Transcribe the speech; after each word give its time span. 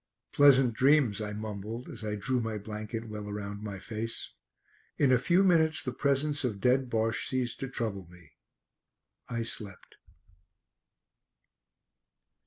"Pleasant 0.33 0.73
dreams," 0.73 1.21
I 1.21 1.31
mumbled 1.33 1.87
as 1.87 2.03
I 2.03 2.15
drew 2.15 2.39
my 2.41 2.57
blanket 2.57 3.07
well 3.07 3.29
around 3.29 3.61
my 3.61 3.77
face; 3.77 4.31
in 4.97 5.11
a 5.11 5.19
few 5.19 5.43
minutes 5.43 5.83
the 5.83 5.91
presence 5.91 6.43
of 6.43 6.59
dead 6.59 6.89
Bosche 6.89 7.27
ceased 7.29 7.59
to 7.59 7.69
trouble 7.69 8.07
me. 8.09 8.31
I 9.29 9.43
slept. 9.43 9.97